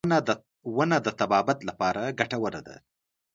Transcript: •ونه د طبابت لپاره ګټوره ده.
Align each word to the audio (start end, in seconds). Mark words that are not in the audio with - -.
•ونه 0.75 0.97
د 1.05 1.07
طبابت 1.19 1.59
لپاره 1.69 2.03
ګټوره 2.19 2.61
ده. 2.67 2.75